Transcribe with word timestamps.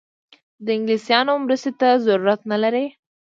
د 0.65 0.67
انګلیسیانو 0.77 1.33
مرستې 1.45 1.71
ته 1.79 1.89
ضرورت 2.05 2.41
نه 2.51 2.57
لري. 2.63 2.85